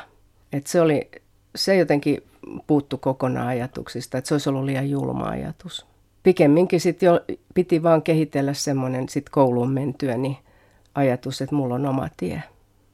[0.52, 1.10] Et se, oli,
[1.56, 2.22] se jotenkin
[2.66, 5.86] puuttu kokonaan ajatuksista, että se olisi ollut liian julma ajatus.
[6.22, 7.20] pikemminkin sitten jo
[7.54, 10.36] piti vaan kehitellä semmoinen sit kouluun mentyä, niin
[10.94, 12.42] ajatus, että mulla on oma tie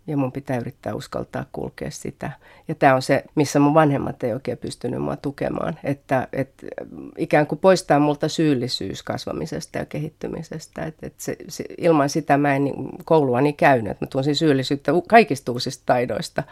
[0.09, 2.31] ja mun pitää yrittää uskaltaa kulkea sitä.
[2.69, 6.67] Ja tämä on se, missä mun vanhemmat ei oikein pystynyt mua tukemaan, että, että
[7.19, 10.85] ikään kuin poistaa multa syyllisyys kasvamisesta ja kehittymisestä.
[10.85, 14.93] Että, että se, se, ilman sitä mä en niin, kouluani käynyt, että mä tunsin syyllisyyttä
[15.09, 16.43] kaikista uusista taidoista,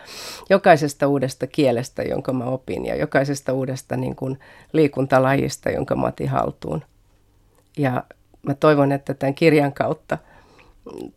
[0.50, 4.38] jokaisesta uudesta kielestä, jonka mä opin ja jokaisesta uudesta niin kuin,
[4.72, 6.82] liikuntalajista, jonka mä otin haltuun.
[7.78, 8.04] Ja
[8.42, 10.18] mä toivon, että tämän kirjan kautta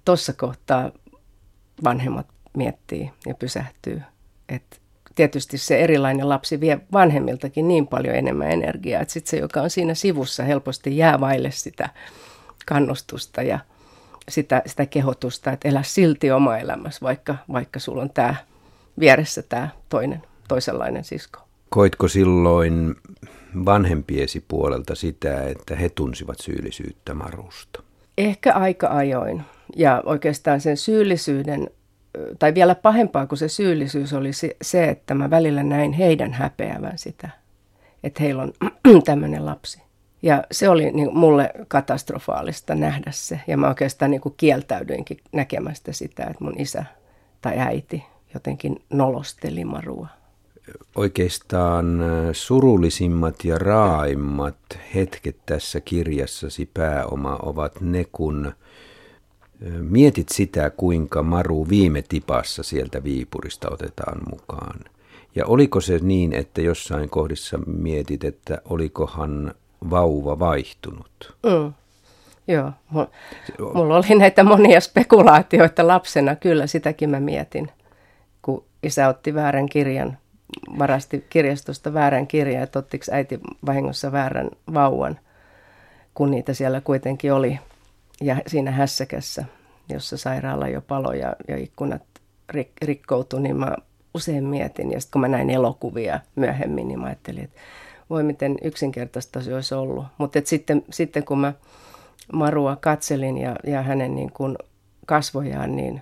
[0.05, 0.91] tuossa kohtaa
[1.83, 4.01] vanhemmat miettii ja pysähtyy.
[4.49, 4.81] Et
[5.15, 9.69] tietysti se erilainen lapsi vie vanhemmiltakin niin paljon enemmän energiaa, että sitten se, joka on
[9.69, 11.89] siinä sivussa, helposti jää vaille sitä
[12.65, 13.59] kannustusta ja
[14.29, 18.35] sitä, sitä kehotusta, että elä silti oma elämässä, vaikka, vaikka sulla on tämä
[18.99, 21.39] vieressä tämä toinen, toisenlainen sisko.
[21.69, 22.95] Koitko silloin
[23.65, 27.83] vanhempiesi puolelta sitä, että he tunsivat syyllisyyttä Marusta?
[28.17, 29.43] Ehkä aika ajoin.
[29.75, 31.69] Ja oikeastaan sen syyllisyyden,
[32.39, 37.29] tai vielä pahempaa kuin se syyllisyys oli se, että mä välillä näin heidän häpeävän sitä,
[38.03, 38.53] että heillä on
[39.05, 39.81] tämmöinen lapsi.
[40.21, 43.39] Ja se oli niin mulle katastrofaalista nähdä se.
[43.47, 46.85] Ja mä oikeastaan niin kieltäydyinkin näkemästä sitä, että mun isä
[47.41, 48.03] tai äiti
[48.33, 50.07] jotenkin nolosteli Marua.
[50.95, 54.57] Oikeastaan surullisimmat ja raaimmat
[54.95, 58.53] hetket tässä kirjassasi pääoma ovat ne, kun
[59.81, 64.79] Mietit sitä, kuinka Maru viime tipassa sieltä Viipurista otetaan mukaan.
[65.35, 69.53] Ja oliko se niin, että jossain kohdissa mietit, että olikohan
[69.89, 71.37] vauva vaihtunut?
[71.43, 71.73] Mm.
[72.47, 72.71] Joo,
[73.73, 77.71] mulla oli näitä monia spekulaatioita lapsena, kyllä sitäkin mä mietin,
[78.41, 80.17] kun isä otti väärän kirjan,
[80.79, 85.19] varasti kirjastosta väärän kirjan, että ottiko äiti vahingossa väärän vauvan,
[86.13, 87.59] kun niitä siellä kuitenkin oli
[88.21, 89.45] ja siinä hässäkässä,
[89.89, 92.01] jossa sairaala jo palo ja, ja ikkunat
[92.49, 93.75] rik, rikkoutui, niin mä
[94.13, 94.91] usein mietin.
[94.91, 97.59] Ja sitten kun mä näin elokuvia myöhemmin, niin mä ajattelin, että
[98.09, 100.05] voi miten yksinkertaista se olisi ollut.
[100.17, 101.53] Mutta sitten, sitten kun mä
[102.33, 104.57] Marua katselin ja, ja hänen niin kuin
[105.05, 106.01] kasvojaan, niin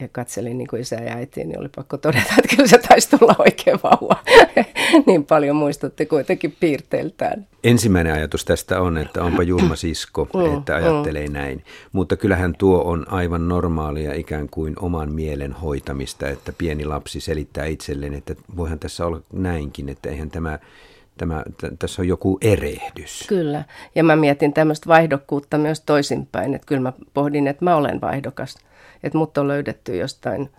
[0.00, 3.18] ja katselin niin kuin isä ja äiti, niin oli pakko todeta, että kyllä se taisi
[3.18, 4.16] tulla oikein vauva.
[5.06, 7.46] niin paljon muistutti kuitenkin piirteiltään.
[7.64, 11.32] Ensimmäinen ajatus tästä on, että onpa julma sisko, mm, että ajattelee mm.
[11.32, 11.64] näin.
[11.92, 17.64] Mutta kyllähän tuo on aivan normaalia ikään kuin oman mielen hoitamista, että pieni lapsi selittää
[17.64, 20.58] itselleen, että voihan tässä olla näinkin, että eihän tämä
[21.18, 23.24] Tämä, t- tässä on joku erehdys.
[23.28, 28.00] Kyllä, ja mä mietin tämmöistä vaihdokkuutta myös toisinpäin, että kyllä mä pohdin, että mä olen
[28.00, 28.58] vaihdokas
[29.02, 30.50] että mut on löydetty jostain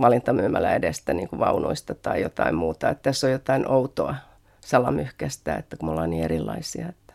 [0.00, 2.88] valintamyymälä edestä niin kuin vaunuista tai jotain muuta.
[2.88, 4.14] Että tässä on jotain outoa
[4.60, 6.88] salamyhkästä, että kun me ollaan niin erilaisia.
[6.88, 7.14] Että.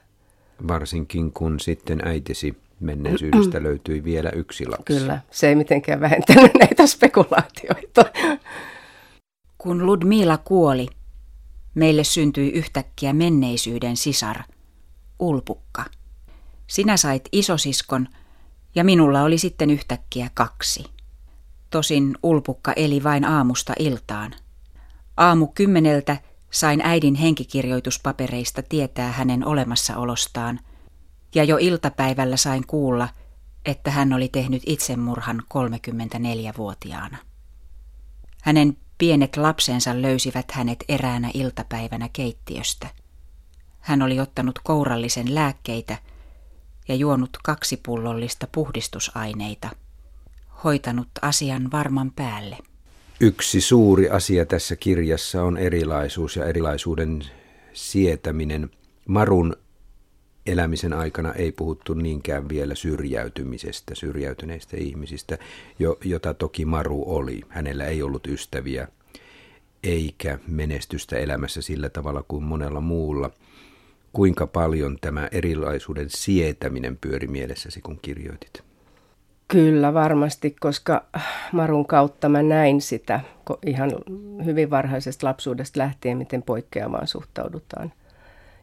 [0.67, 4.83] Varsinkin kun sitten äitisi menneisyydestä löytyi vielä yksi lapsi.
[4.85, 8.05] Kyllä, se ei mitenkään vähentänyt näitä spekulaatioita.
[9.57, 10.87] Kun Ludmila kuoli,
[11.75, 14.37] meille syntyi yhtäkkiä menneisyyden sisar,
[15.19, 15.85] Ulpukka.
[16.67, 18.07] Sinä sait isosiskon,
[18.75, 20.85] ja minulla oli sitten yhtäkkiä kaksi.
[21.69, 24.33] Tosin ulpukka eli vain aamusta iltaan.
[25.17, 26.17] Aamu kymmeneltä
[26.51, 30.59] sain äidin henkikirjoituspapereista tietää hänen olemassaolostaan,
[31.35, 33.09] ja jo iltapäivällä sain kuulla,
[33.65, 37.17] että hän oli tehnyt itsemurhan 34-vuotiaana.
[38.41, 42.87] Hänen pienet lapsensa löysivät hänet eräänä iltapäivänä keittiöstä.
[43.79, 45.97] Hän oli ottanut kourallisen lääkkeitä–
[46.87, 49.69] ja juonut kaksi pullollista puhdistusaineita.
[50.63, 52.57] Hoitanut asian varman päälle.
[53.19, 57.23] Yksi suuri asia tässä kirjassa on erilaisuus ja erilaisuuden
[57.73, 58.69] sietäminen.
[59.07, 59.55] Marun
[60.45, 65.37] elämisen aikana ei puhuttu niinkään vielä syrjäytymisestä, syrjäytyneistä ihmisistä,
[65.79, 67.41] jo, jota toki Maru oli.
[67.49, 68.87] Hänellä ei ollut ystäviä
[69.83, 73.29] eikä menestystä elämässä sillä tavalla kuin monella muulla–
[74.15, 78.63] kuinka paljon tämä erilaisuuden sietäminen pyöri mielessäsi, kun kirjoitit?
[79.47, 81.05] Kyllä varmasti, koska
[81.51, 83.19] Marun kautta mä näin sitä
[83.65, 83.91] ihan
[84.45, 87.93] hyvin varhaisesta lapsuudesta lähtien, miten poikkeavaan suhtaudutaan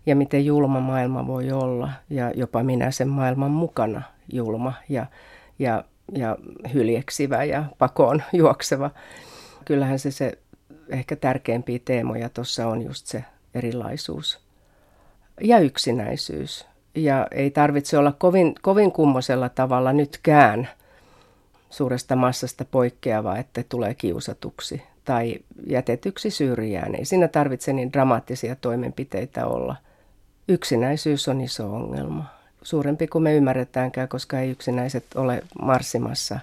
[0.07, 5.07] ja miten julma maailma voi olla ja jopa minä sen maailman mukana julma ja,
[5.59, 6.37] ja, ja
[6.75, 8.91] hyljeksivä ja pakoon juokseva.
[9.65, 10.39] Kyllähän se, se
[10.89, 14.52] ehkä tärkeimpiä teemoja tuossa on just se erilaisuus
[15.43, 16.67] ja yksinäisyys.
[16.95, 20.69] Ja ei tarvitse olla kovin, kovin kummosella tavalla nytkään
[21.71, 26.95] suuresta massasta poikkeava, että tulee kiusatuksi tai jätetyksi syrjään.
[26.95, 29.77] Ei siinä tarvitse niin dramaattisia toimenpiteitä olla.
[30.49, 32.25] yksinäisyys on iso ongelma.
[32.63, 36.39] Suurempi kuin me ymmärretäänkään, koska ei yksinäiset ole marssimassa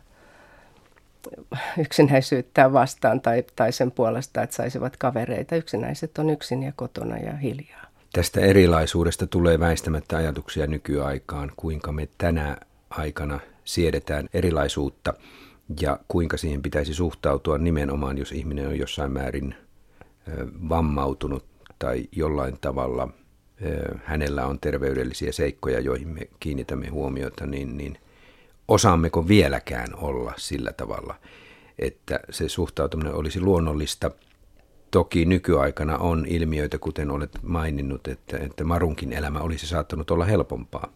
[1.77, 5.55] yksinäisyyttä vastaan tai, tai sen puolesta, että saisivat kavereita.
[5.55, 7.88] Yksinäiset on yksin ja kotona ja hiljaa.
[8.13, 12.57] Tästä erilaisuudesta tulee väistämättä ajatuksia nykyaikaan, kuinka me tänä
[12.89, 15.13] aikana siedetään erilaisuutta
[15.81, 19.55] ja kuinka siihen pitäisi suhtautua nimenomaan, jos ihminen on jossain määrin
[20.69, 21.45] vammautunut
[21.79, 23.09] tai jollain tavalla
[24.03, 27.97] hänellä on terveydellisiä seikkoja, joihin me kiinnitämme huomiota, niin, niin
[28.67, 31.15] osaammeko vieläkään olla sillä tavalla,
[31.79, 34.11] että se suhtautuminen olisi luonnollista.
[34.91, 40.87] Toki nykyaikana on ilmiöitä, kuten olet maininnut, että, että Marunkin elämä olisi saattanut olla helpompaa.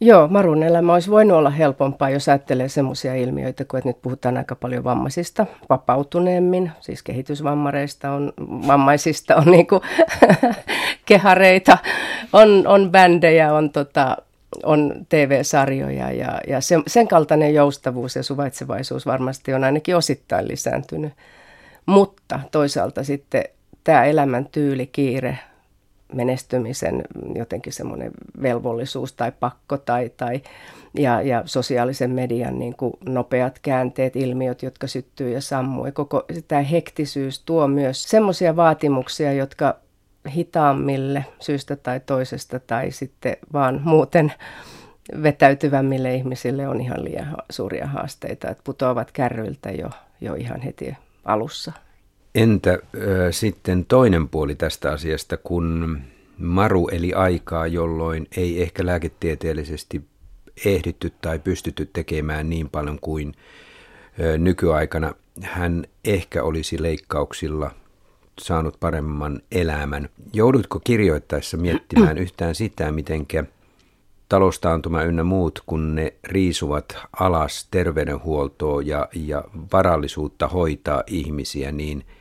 [0.00, 4.54] Joo, Marun elämä olisi voinut olla helpompaa, jos ajattelee semmoisia ilmiöitä, kun nyt puhutaan aika
[4.54, 9.80] paljon vammaisista, vapautuneemmin, siis kehitysvammareista on, vammaisista on niinku
[11.06, 11.78] kehareita,
[12.32, 14.16] on, on bändejä, on, tota,
[14.64, 21.12] on TV-sarjoja ja, ja sen, sen kaltainen joustavuus ja suvaitsevaisuus varmasti on ainakin osittain lisääntynyt.
[21.88, 23.44] Mutta toisaalta sitten
[23.84, 25.38] tämä elämäntyyli, kiire,
[26.12, 27.02] menestymisen
[27.34, 28.10] jotenkin semmoinen
[28.42, 30.42] velvollisuus tai pakko tai, tai
[30.94, 35.86] ja, ja sosiaalisen median niin kuin nopeat käänteet, ilmiöt, jotka syttyy ja sammuu.
[35.86, 39.76] Ja koko tämä hektisyys tuo myös semmoisia vaatimuksia, jotka
[40.34, 44.32] hitaammille syystä tai toisesta tai sitten vaan muuten
[45.22, 50.96] vetäytyvämmille ihmisille on ihan liian suuria haasteita, että putoavat kärryiltä jo, jo ihan heti
[51.28, 51.72] alussa.
[52.34, 52.78] Entä äh,
[53.30, 56.00] sitten toinen puoli tästä asiasta, kun
[56.38, 60.02] Maru eli aikaa, jolloin ei ehkä lääketieteellisesti
[60.64, 65.14] ehditty tai pystytty tekemään niin paljon kuin äh, nykyaikana.
[65.42, 67.70] Hän ehkä olisi leikkauksilla
[68.40, 70.08] saanut paremman elämän.
[70.32, 73.44] Joudutko kirjoittaessa miettimään yhtään sitä, mitenkä
[74.28, 82.04] taloustaantuma ynnä muut, kun ne riisuvat alas terveydenhuoltoa ja, ja varallisuutta hoitaa ihmisiä, niin–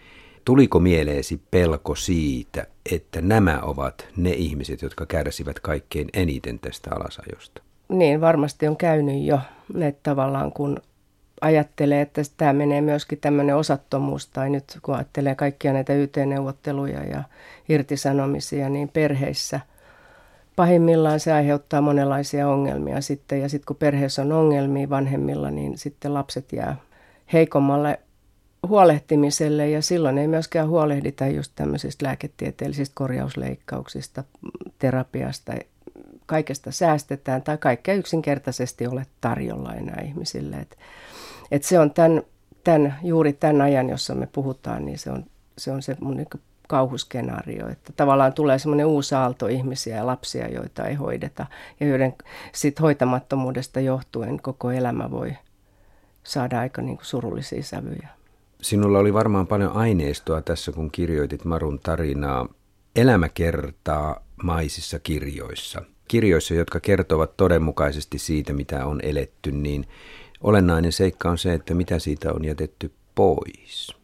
[0.48, 7.62] Tuliko mieleesi pelko siitä, että nämä ovat ne ihmiset, jotka kärsivät kaikkein eniten tästä alasajosta?
[7.90, 9.40] Niin, varmasti on käynyt jo.
[9.82, 10.82] Että tavallaan kun
[11.42, 17.24] ajattelee, että tämä menee myöskin tämmöinen osattomuus, tai nyt kun ajattelee kaikkia näitä YT-neuvotteluja ja
[17.70, 19.60] irtisanomisia, niin perheissä
[20.58, 23.42] pahimmillaan se aiheuttaa monenlaisia ongelmia sitten.
[23.42, 26.78] Ja sitten kun perheessä on ongelmia vanhemmilla, niin sitten lapset jää
[27.34, 28.00] heikommalle
[28.68, 34.24] huolehtimiselle ja silloin ei myöskään huolehdita just tämmöisistä lääketieteellisistä korjausleikkauksista,
[34.80, 35.54] terapiasta,
[36.26, 40.56] kaikesta säästetään tai kaikkea yksinkertaisesti ole tarjolla enää ihmisille.
[40.56, 40.78] Et,
[41.52, 42.22] et se on tämän,
[42.64, 45.26] tämän, juuri tämän ajan, jossa me puhutaan, niin se on
[45.58, 46.28] se, on se mun niin
[46.68, 51.46] kauhuskenaario, että tavallaan tulee semmoinen uusi aalto ihmisiä ja lapsia, joita ei hoideta
[51.80, 52.14] ja joiden
[52.54, 55.34] sit hoitamattomuudesta johtuen koko elämä voi
[56.24, 58.08] saada aika niin kuin surullisia sävyjä.
[58.62, 62.48] Sinulla oli varmaan paljon aineistoa tässä, kun kirjoitit Marun tarinaa
[62.96, 65.82] elämäkertaa maisissa kirjoissa.
[66.08, 69.86] Kirjoissa, jotka kertovat todenmukaisesti siitä, mitä on eletty, niin
[70.42, 73.97] olennainen seikka on se, että mitä siitä on jätetty pois.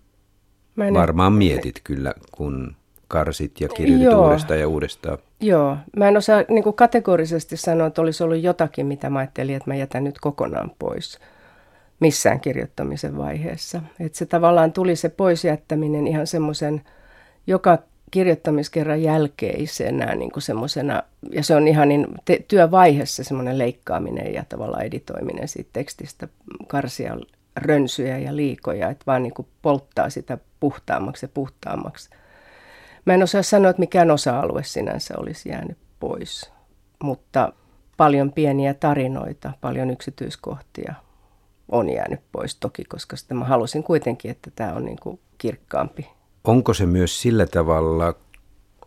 [0.76, 2.76] Mä en Varmaan mietit kyllä, kun
[3.08, 4.26] karsit ja kirjoitit Joo.
[4.26, 5.18] uudestaan ja uudestaan.
[5.40, 9.70] Joo, mä en osaa niin kategorisesti sanoa, että olisi ollut jotakin, mitä mä ajattelin, että
[9.70, 11.20] mä jätän nyt kokonaan pois
[12.00, 13.82] missään kirjoittamisen vaiheessa.
[14.00, 16.82] Että se tavallaan tuli se poisjättäminen ihan semmoisen
[17.48, 17.78] joka
[18.12, 24.44] kirjoittamiskerran jälkeisenä niin kuin semmoisena, ja se on ihan niin te- työvaiheessa semmoinen leikkaaminen ja
[24.50, 26.28] tavallaan editoiminen siitä tekstistä,
[26.68, 27.18] karsia
[27.56, 32.10] rönsyjä ja liikoja, että vaan niin kuin polttaa sitä puhtaammaksi ja puhtaammaksi.
[33.06, 36.52] Mä en osaa sanoa, että mikään osa-alue sinänsä olisi jäänyt pois,
[37.04, 37.54] mutta
[37.98, 40.94] paljon pieniä tarinoita, paljon yksityiskohtia,
[41.70, 46.10] on jäänyt pois toki, koska sitten mä halusin kuitenkin, että tämä on niin kuin kirkkaampi.
[46.44, 48.13] Onko se myös sillä tavalla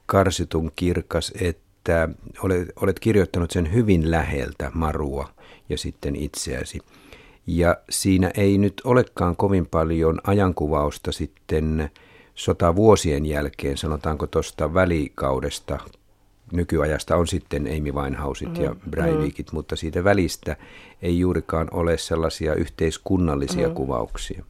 [0.06, 2.08] karsitun kirkas, että
[2.42, 5.28] olet, olet kirjoittanut sen hyvin läheltä Marua
[5.68, 6.80] ja sitten itseäsi.
[7.46, 11.90] Ja siinä ei nyt olekaan kovin paljon ajankuvausta sitten
[12.34, 15.78] sota vuosien jälkeen, sanotaanko tuosta välikaudesta
[16.52, 18.90] nykyajasta on sitten Amy Winehouset mm, ja mm-hmm.
[18.90, 19.56] Breivikit, mm.
[19.56, 20.56] mutta siitä välistä
[21.02, 23.74] ei juurikaan ole sellaisia yhteiskunnallisia mm.
[23.74, 24.44] kuvauksia.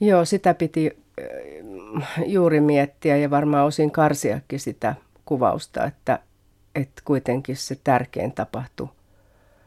[0.00, 6.18] Joo, sitä piti äh, juuri miettiä ja varmaan osin karsiakin sitä kuvausta, että,
[6.74, 8.88] että kuitenkin se tärkein tapahtui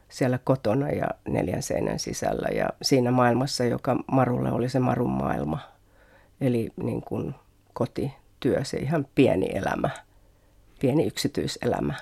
[0.09, 5.59] siellä kotona ja neljän seinän sisällä ja siinä maailmassa, joka Marulle oli se Marun maailma.
[6.41, 7.35] Eli niin kuin
[7.73, 9.89] koti, työ, se ihan pieni elämä
[10.79, 11.93] pieni yksityiselämä.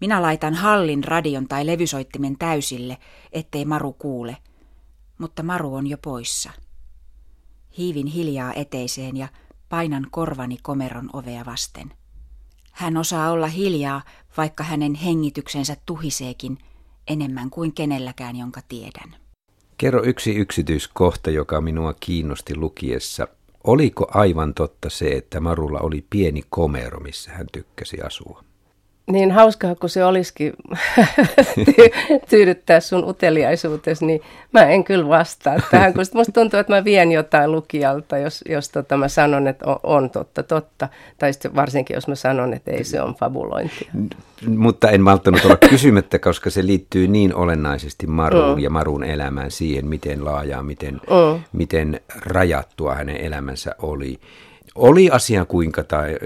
[0.00, 2.98] Minä laitan hallin radion tai levysoittimen täysille,
[3.32, 4.36] ettei Maru kuule.
[5.18, 6.50] Mutta Maru on jo poissa.
[7.78, 9.28] Hiivin hiljaa eteiseen ja
[9.68, 11.92] painan korvani komeron ovea vasten.
[12.72, 14.02] Hän osaa olla hiljaa,
[14.36, 16.58] vaikka hänen hengityksensä tuhiseekin
[17.08, 19.16] enemmän kuin kenelläkään, jonka tiedän.
[19.78, 23.28] Kerro yksi yksityiskohta, joka minua kiinnosti lukiessa.
[23.64, 28.44] Oliko aivan totta se, että Marulla oli pieni komero, missä hän tykkäsi asua?
[29.10, 30.52] Niin hauskaa kun se olisikin
[32.30, 34.20] tyydyttää sun uteliaisuutesi, niin
[34.52, 38.68] mä en kyllä vastaa tähän, kun musta tuntuu, että mä vien jotain lukijalta, jos, jos
[38.68, 40.88] tota mä sanon, että on, on totta, totta.
[41.18, 43.92] Tai sitten varsinkin, jos mä sanon, että ei se on fabulointia.
[44.56, 48.62] Mutta en malttanut olla kysymättä, koska se liittyy niin olennaisesti Maruun mm.
[48.62, 51.42] ja Marun elämään siihen, miten laajaa, miten, mm.
[51.52, 54.20] miten rajattua hänen elämänsä oli
[54.74, 56.16] oli asia kuinka tai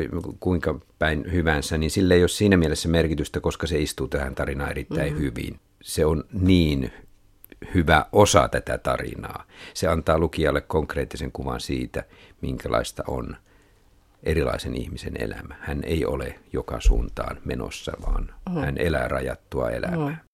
[0.40, 4.70] kuinka päin hyvänsä, niin sillä ei ole siinä mielessä merkitystä, koska se istuu tähän tarinaan
[4.70, 5.24] erittäin mm-hmm.
[5.24, 5.60] hyvin.
[5.82, 6.92] Se on niin
[7.74, 9.44] hyvä osa tätä tarinaa.
[9.74, 12.04] Se antaa lukijalle konkreettisen kuvan siitä,
[12.40, 13.36] minkälaista on
[14.22, 15.54] erilaisen ihmisen elämä.
[15.60, 18.60] Hän ei ole joka suuntaan menossa, vaan mm-hmm.
[18.60, 19.98] hän elää rajattua elämää.
[19.98, 20.28] Mm-hmm.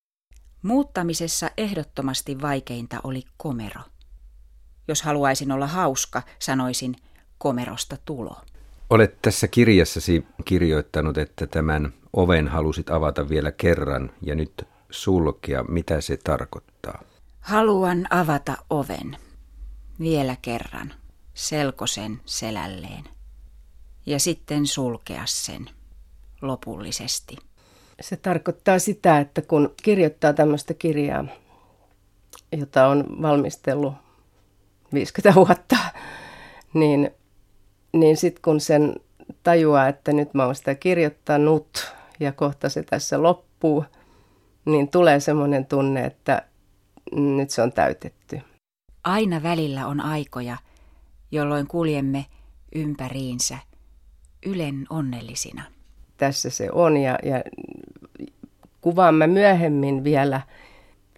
[0.62, 3.80] Muuttamisessa ehdottomasti vaikeinta oli komero.
[4.88, 6.96] Jos haluaisin olla hauska, sanoisin–
[7.38, 8.36] komerosta tulo.
[8.90, 15.64] Olet tässä kirjassasi kirjoittanut, että tämän oven halusit avata vielä kerran ja nyt sulkea.
[15.64, 17.02] Mitä se tarkoittaa?
[17.40, 19.16] Haluan avata oven
[20.00, 20.94] vielä kerran,
[21.34, 23.04] selkosen selälleen
[24.06, 25.70] ja sitten sulkea sen
[26.42, 27.36] lopullisesti.
[28.00, 31.24] Se tarkoittaa sitä, että kun kirjoittaa tämmöistä kirjaa,
[32.52, 33.94] jota on valmistellut
[34.94, 35.76] 50 vuotta,
[36.74, 37.10] niin
[37.92, 38.94] niin sitten kun sen
[39.42, 43.84] tajuaa, että nyt mä oon sitä kirjoittanut ja kohta se tässä loppuu,
[44.64, 46.42] niin tulee semmoinen tunne, että
[47.12, 48.40] nyt se on täytetty.
[49.04, 50.56] Aina välillä on aikoja,
[51.30, 52.26] jolloin kuljemme
[52.74, 53.58] ympäriinsä
[54.46, 55.62] ylen onnellisina.
[56.16, 57.42] Tässä se on ja, ja
[58.80, 60.40] kuvaamme myöhemmin vielä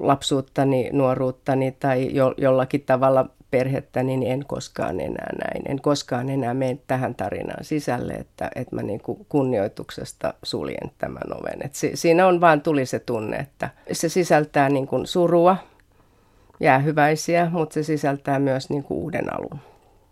[0.01, 5.63] lapsuuttani, nuoruuttani tai jo, jollakin tavalla perhettä, niin en koskaan enää näin.
[5.69, 11.39] En koskaan enää mene tähän tarinaan sisälle, että, että mä niin kuin kunnioituksesta suljen tämän
[11.41, 11.59] oven.
[11.65, 15.57] Et si, siinä on vaan tuli se tunne, että se sisältää niin kuin surua,
[16.61, 19.61] jäähyväisiä, mutta se sisältää myös niin kuin uuden alun.